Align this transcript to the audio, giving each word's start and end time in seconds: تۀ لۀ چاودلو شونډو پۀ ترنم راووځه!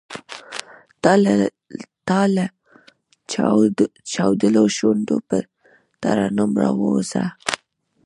تۀ 2.07 2.17
لۀ 2.33 2.45
چاودلو 4.13 4.63
شونډو 4.75 5.17
پۀ 5.27 5.37
ترنم 6.01 6.51
راووځه! 6.61 7.25